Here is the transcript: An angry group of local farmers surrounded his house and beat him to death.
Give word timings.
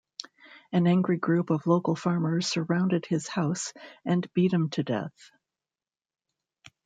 An 0.71 0.87
angry 0.87 1.17
group 1.17 1.51
of 1.51 1.67
local 1.67 1.95
farmers 1.95 2.47
surrounded 2.47 3.05
his 3.05 3.27
house 3.27 3.71
and 4.03 4.33
beat 4.33 4.51
him 4.51 4.71
to 4.71 4.81
death. 4.81 5.29